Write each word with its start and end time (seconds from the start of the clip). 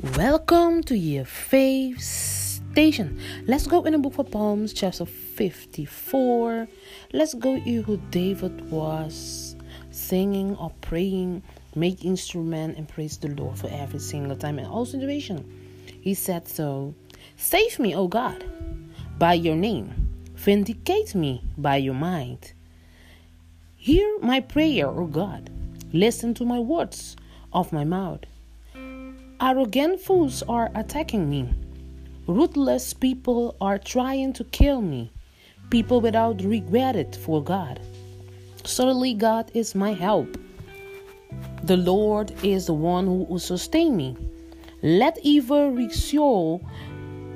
Welcome 0.00 0.84
to 0.84 0.96
your 0.96 1.24
faith 1.24 2.00
station. 2.00 3.18
Let's 3.48 3.66
go 3.66 3.82
in 3.82 3.94
the 3.94 3.98
book 3.98 4.16
of 4.18 4.30
Psalms, 4.30 4.72
chapter 4.72 5.04
54. 5.04 6.68
Let's 7.12 7.34
go 7.34 7.56
hear 7.56 7.82
who 7.82 7.96
David 8.12 8.70
was 8.70 9.56
singing 9.90 10.54
or 10.54 10.70
praying, 10.82 11.42
make 11.74 12.04
instrument 12.04 12.78
and 12.78 12.88
praise 12.88 13.16
the 13.16 13.26
Lord 13.30 13.58
for 13.58 13.66
every 13.72 13.98
single 13.98 14.36
time 14.36 14.60
and 14.60 14.68
all 14.68 14.86
situation. 14.86 15.44
He 16.00 16.14
said 16.14 16.46
so. 16.46 16.94
Save 17.36 17.80
me, 17.80 17.96
O 17.96 18.06
God, 18.06 18.44
by 19.18 19.32
your 19.32 19.56
name. 19.56 20.08
Vindicate 20.36 21.16
me 21.16 21.42
by 21.56 21.74
your 21.78 21.94
might. 21.94 22.54
Hear 23.74 24.20
my 24.20 24.38
prayer, 24.38 24.86
O 24.86 25.06
God. 25.06 25.50
Listen 25.92 26.34
to 26.34 26.44
my 26.44 26.60
words 26.60 27.16
of 27.52 27.72
my 27.72 27.82
mouth. 27.82 28.20
Arrogant 29.40 30.00
fools 30.00 30.42
are 30.48 30.68
attacking 30.74 31.30
me. 31.30 31.48
Ruthless 32.26 32.92
people 32.92 33.56
are 33.60 33.78
trying 33.78 34.32
to 34.32 34.42
kill 34.42 34.82
me. 34.82 35.12
People 35.70 36.00
without 36.00 36.42
regret 36.42 36.96
it 36.96 37.14
for 37.14 37.40
God. 37.40 37.78
Certainly, 38.64 39.14
God 39.14 39.52
is 39.54 39.76
my 39.76 39.92
help. 39.92 40.36
The 41.62 41.76
Lord 41.76 42.32
is 42.42 42.66
the 42.66 42.74
one 42.74 43.06
who 43.06 43.22
will 43.30 43.38
sustain 43.38 43.96
me. 43.96 44.16
Let 44.82 45.16
evil 45.22 45.70
recoil 45.70 46.60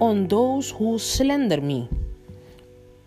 on 0.00 0.28
those 0.28 0.70
who 0.70 1.00
slander 1.00 1.60
me. 1.60 1.88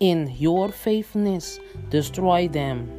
In 0.00 0.34
your 0.36 0.68
faithfulness, 0.68 1.58
destroy 1.88 2.46
them. 2.46 2.90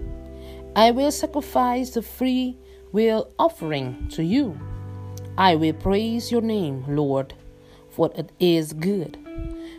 I 0.75 0.89
will 0.89 1.11
sacrifice 1.11 1.91
the 1.91 2.01
free 2.01 2.57
will 2.91 3.31
offering 3.37 4.07
to 4.13 4.23
you. 4.23 4.59
I 5.37 5.55
will 5.55 5.73
praise 5.73 6.31
your 6.31 6.41
name, 6.41 6.85
Lord, 6.87 7.33
for 7.89 8.11
it 8.15 8.31
is 8.39 8.71
good. 8.71 9.17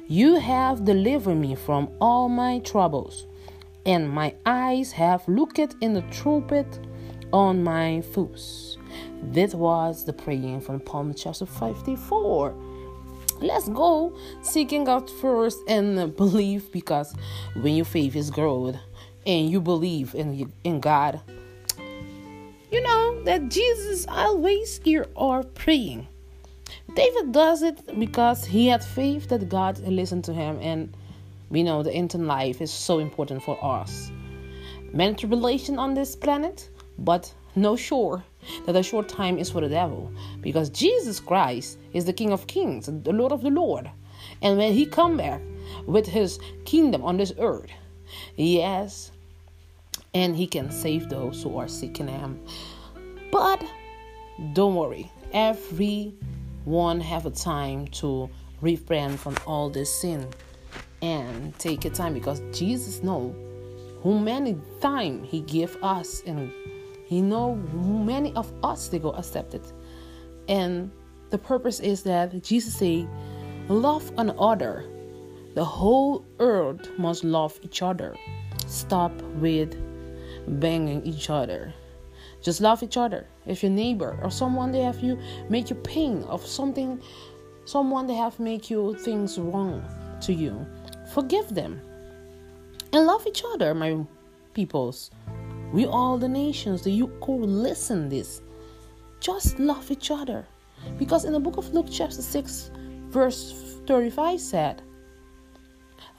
You 0.09 0.35
have 0.35 0.85
delivered 0.85 1.37
me 1.37 1.55
from 1.55 1.91
all 2.01 2.29
my 2.29 2.59
troubles, 2.59 3.27
and 3.87 4.11
my 4.11 4.35
eyes 4.45 4.91
have 4.93 5.27
looked 5.29 5.77
in 5.81 5.95
the 5.95 6.03
trumpet 6.11 6.81
on 7.33 7.63
my 7.63 8.01
foes. 8.01 8.79
This 9.23 9.55
was 9.55 10.05
the 10.05 10.13
praying 10.13 10.61
from 10.61 10.83
Psalm 10.87 11.15
chapter 11.15 11.47
54. 11.47 12.55
Let's 13.41 13.69
go 13.69 14.17
seeking 14.43 14.85
God 14.85 15.09
first 15.09 15.59
and 15.69 16.17
believe 16.17 16.71
because 16.73 17.15
when 17.55 17.77
your 17.77 17.85
faith 17.85 18.17
is 18.17 18.31
growing 18.31 18.79
and 19.27 19.51
you 19.51 19.61
believe 19.61 20.15
in, 20.15 20.53
in 20.65 20.81
God, 20.81 21.21
you 22.71 22.83
know 22.83 23.23
that 23.25 23.51
Jesus 23.51 24.07
always 24.09 24.81
hear 24.83 25.07
our 25.17 25.43
praying. 25.43 26.07
David 26.95 27.33
does 27.33 27.63
it 27.63 27.99
because 27.99 28.45
he 28.45 28.69
had 28.69 28.85
faith 28.85 29.29
that 29.29 29.49
God 29.49 29.79
listened 29.81 30.25
to 30.25 30.33
him, 30.33 30.59
and 30.61 30.97
we 31.51 31.63
know 31.63 31.83
the 31.83 31.95
intern 31.95 32.27
life 32.27 32.61
is 32.61 32.73
so 32.73 32.99
important 32.99 33.43
for 33.43 33.59
us. 33.65 34.11
Many 34.93 35.15
tribulation 35.15 35.79
on 35.79 35.95
this 35.95 36.15
planet, 36.15 36.69
but 36.99 37.33
no 37.57 37.77
sure 37.77 38.25
that 38.67 38.77
a 38.77 38.83
short 38.83 39.09
time 39.09 39.39
is 39.39 39.51
for 39.51 39.61
the 39.61 39.69
devil, 39.69 40.13
because 40.41 40.71
Jesus 40.71 41.21
Christ 41.21 41.79
is 41.93 42.05
the 42.05 42.13
King 42.13 42.33
of 42.33 42.47
Kings, 42.47 42.87
the 42.87 43.13
Lord 43.13 43.33
of 43.33 43.43
the 43.43 43.51
Lord, 43.51 43.91
and 44.43 44.59
when 44.59 44.73
He 44.73 44.87
come 44.87 45.17
back 45.17 45.41
with 45.87 46.07
His 46.07 46.39
kingdom 46.65 47.03
on 47.03 47.17
this 47.17 47.33
earth, 47.39 47.71
yes, 48.37 49.11
and 50.15 50.37
he 50.37 50.47
can 50.47 50.71
save 50.71 51.09
those 51.09 51.43
who 51.43 51.59
are 51.59 51.69
seeking 51.69 52.09
him. 52.09 52.41
But 53.31 53.63
don't 54.53 54.75
worry, 54.75 55.11
everyone 55.33 57.01
have 57.01 57.27
a 57.27 57.31
time 57.31 57.89
to 57.89 58.31
refrain 58.61 59.17
from 59.17 59.37
all 59.47 59.69
this 59.69 59.93
sin 59.93 60.29
and 61.03 61.57
take 61.59 61.85
a 61.85 61.91
time 61.91 62.15
because 62.15 62.41
Jesus 62.53 63.03
know 63.03 63.35
how 64.03 64.13
many 64.13 64.57
time 64.81 65.25
he 65.25 65.41
give 65.41 65.77
us 65.83 66.23
and 66.27 66.53
he 67.07 67.21
know 67.21 67.57
many 67.57 68.33
of 68.35 68.53
us 68.63 68.89
they 68.89 68.99
go 68.99 69.11
accept 69.11 69.55
it. 69.55 69.73
And 70.49 70.91
the 71.31 71.39
purpose 71.39 71.81
is 71.81 72.03
that 72.05 72.43
Jesus 72.43 72.77
say, 72.77 73.07
love 73.69 74.11
another. 74.17 74.85
The 75.55 75.65
whole 75.65 76.25
earth 76.39 76.91
must 76.99 77.25
love 77.25 77.59
each 77.63 77.83
other. 77.83 78.17
Stop 78.67 79.13
with 79.37 79.75
banging 80.47 81.05
each 81.05 81.31
other. 81.31 81.73
Just 82.43 82.61
love 82.61 82.83
each 82.83 82.97
other. 82.97 83.27
If 83.47 83.63
your 83.63 83.73
neighbor 83.73 84.19
or 84.23 84.31
someone 84.31 84.73
they 84.73 84.83
have 84.83 85.01
you 85.01 85.19
make 85.49 85.71
you 85.71 85.77
pain 85.77 86.23
of 86.25 86.45
something, 86.47 87.01
someone 87.65 88.07
they 88.07 88.15
have 88.15 88.39
make 88.39 88.71
you 88.71 88.95
things 88.97 89.39
wrong 89.39 89.83
to 90.23 90.33
you, 90.33 90.67
forgive 91.13 91.55
them 91.55 91.81
and 92.93 93.07
love 93.07 93.27
each 93.27 93.43
other, 93.53 93.75
my 93.75 94.05
peoples. 94.53 95.11
We 95.73 95.87
all 95.87 96.19
the 96.19 96.29
nations, 96.29 96.83
the 96.83 96.91
you 96.91 97.09
could 97.21 97.41
listen 97.41 98.09
this. 98.09 98.41
Just 99.21 99.59
love 99.59 99.91
each 99.91 100.11
other. 100.11 100.47
Because 100.99 101.25
in 101.25 101.33
the 101.33 101.41
book 101.41 101.57
of 101.57 101.73
Luke 101.73 101.87
chapter 101.91 102.23
6 102.23 102.71
verse 103.09 103.79
35 103.87 104.41
said, 104.41 104.83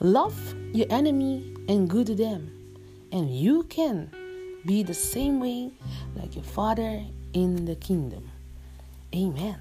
Love 0.00 0.36
your 0.72 0.86
enemy 0.90 1.54
and 1.68 1.88
good 1.88 2.08
to 2.08 2.14
them 2.14 2.50
and 3.12 3.30
you 3.30 3.64
can 3.64 4.10
be 4.64 4.82
the 4.82 4.94
same 4.94 5.40
way 5.40 5.70
like 6.14 6.34
your 6.34 6.44
Father 6.44 7.04
in 7.32 7.64
the 7.64 7.76
kingdom. 7.76 8.30
Amen. 9.14 9.58